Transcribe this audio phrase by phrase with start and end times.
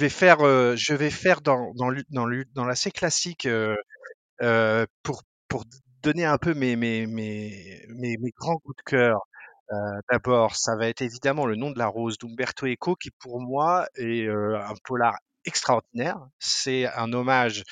[0.00, 3.76] vais faire, euh, je vais faire dans, dans, dans, l'assez classique euh,
[4.42, 5.64] euh, pour, pour
[6.02, 9.20] donner un peu mes, mes, mes, mes, mes grands coups de cœur.
[10.10, 13.86] D'abord, ça va être évidemment le nom de la rose d'Umberto Eco, qui pour moi
[13.96, 15.14] est un polar
[15.44, 16.18] extraordinaire.
[16.38, 17.64] C'est un hommage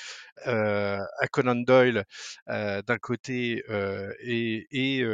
[0.46, 2.05] euh, à Conan Doyle
[2.48, 5.05] euh, d'un côté euh, et,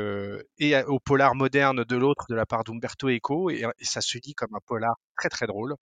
[0.87, 4.55] au polar moderne de l'autre de la part d'Umberto Eco, et, ça se lit comme
[4.55, 5.75] un polar très très drôle.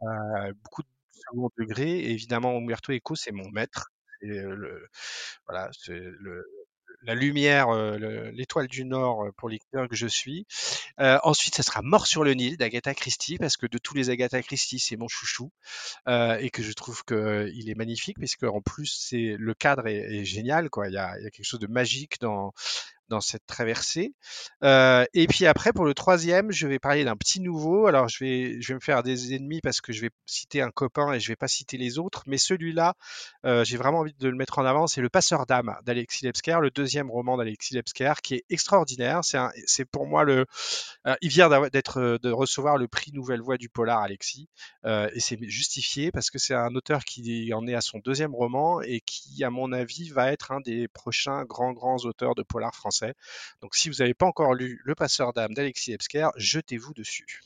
[0.00, 3.90] Beaucoup de second degré, évidemment Umberto Eco, c'est mon maître.
[5.46, 6.44] Voilà, c'est le,
[7.02, 10.46] la lumière, euh, l'étoile du Nord pour l'écrivain que je suis.
[11.00, 14.10] Euh, ensuite, ça sera Mort sur le Nil d'Agatha Christie, parce que de tous les
[14.10, 15.50] Agatha Christie, c'est mon chouchou,
[16.08, 20.20] euh, et que je trouve qu'il est magnifique, puisque en plus, c'est le cadre est,
[20.20, 20.88] est génial, quoi.
[20.88, 22.52] Il y, a, il y a quelque chose de magique dans
[23.10, 24.14] dans cette traversée.
[24.64, 27.86] Euh, et puis après, pour le troisième, je vais parler d'un petit nouveau.
[27.86, 30.70] Alors, je vais, je vais me faire des ennemis parce que je vais citer un
[30.70, 32.22] copain et je vais pas citer les autres.
[32.26, 32.94] Mais celui-là,
[33.44, 34.86] euh, j'ai vraiment envie de le mettre en avant.
[34.86, 39.20] C'est Le Passeur d'âme d'Alexis Lebsker, le deuxième roman d'Alexis Lebsker, qui est extraordinaire.
[39.22, 40.46] C'est pour moi le.
[41.06, 44.48] Euh, il vient d'être de recevoir le prix Nouvelle Voix du Polar, Alexis,
[44.84, 48.34] euh, et c'est justifié parce que c'est un auteur qui en est à son deuxième
[48.34, 52.42] roman et qui, à mon avis, va être un des prochains grands grands auteurs de
[52.42, 52.74] polar
[53.60, 57.42] donc si vous n'avez pas encore lu Le passeur d'âme d'Alexis Ebsker, jetez-vous dessus.